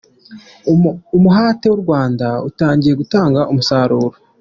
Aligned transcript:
Umuhate 1.17 1.65
w’u 1.69 1.79
Rwanda 1.83 2.27
utangiye 2.49 2.93
gutanga 3.01 3.39
umusaruro. 3.51 4.15